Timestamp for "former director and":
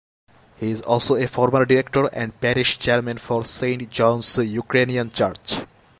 1.27-2.41